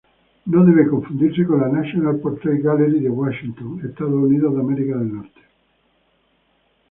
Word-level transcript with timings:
No 0.47 0.65
debe 0.65 0.87
confundirse 0.89 1.45
con 1.45 1.61
la 1.61 1.67
National 1.69 2.19
Portrait 2.21 2.59
Gallery 2.59 3.01
de 3.01 3.09
Washington, 3.11 3.81
Estados 3.87 4.11
Unidos. 4.15 5.31